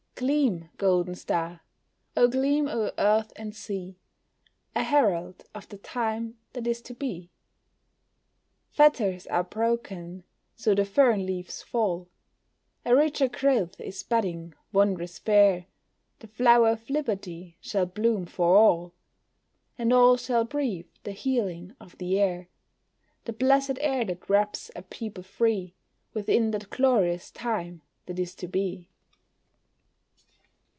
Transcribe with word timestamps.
Gleam, 0.21 0.69
golden 0.77 1.15
star, 1.15 1.61
oh 2.15 2.27
gleam 2.27 2.67
o'er 2.67 2.91
earth 2.99 3.33
and 3.35 3.55
sea, 3.55 3.97
A 4.75 4.83
herald 4.83 5.41
of 5.55 5.67
the 5.69 5.79
Time 5.79 6.37
that 6.53 6.67
is 6.67 6.79
to 6.83 6.93
be. 6.93 7.31
Fetters 8.69 9.25
are 9.25 9.43
broken, 9.43 10.23
so 10.55 10.75
the 10.75 10.85
fern 10.85 11.25
leaves 11.25 11.63
fall, 11.63 12.07
A 12.85 12.95
richer 12.95 13.27
growth 13.27 13.81
is 13.81 14.03
budding, 14.03 14.53
wondrous 14.71 15.17
fair, 15.17 15.65
The 16.19 16.27
flower 16.27 16.69
of 16.69 16.87
liberty 16.87 17.57
shall 17.59 17.87
bloom 17.87 18.27
for 18.27 18.55
all, 18.55 18.93
And 19.75 19.91
all 19.91 20.17
shall 20.17 20.43
breathe 20.45 20.89
the 21.01 21.13
healing 21.13 21.75
of 21.79 21.97
the 21.97 22.19
air; 22.19 22.47
The 23.25 23.33
blessed 23.33 23.79
air 23.79 24.05
that 24.05 24.29
wraps 24.29 24.69
a 24.75 24.83
people 24.83 25.23
free, 25.23 25.73
Within 26.13 26.51
that 26.51 26.69
glorious 26.69 27.31
Time 27.31 27.81
that 28.05 28.19
is 28.19 28.35
to 28.35 28.47
be. 28.47 28.87